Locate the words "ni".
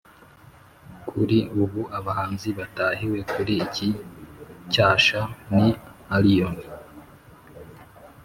5.55-5.67